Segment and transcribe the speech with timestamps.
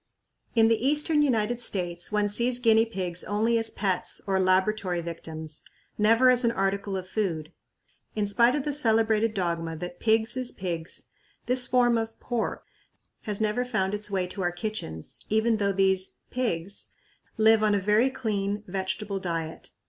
[0.55, 5.61] In the eastern United States one sees guinea pigs only as pets or laboratory victims;
[5.95, 7.53] never as an article of food.
[8.15, 11.05] In spite of the celebrated dogma that "Pigs is Pigs,"
[11.45, 12.65] this form of "pork"
[13.25, 16.87] has never found its way to our kitchens, even though these "pigs"
[17.37, 19.71] live on a very clean, vegetable diet.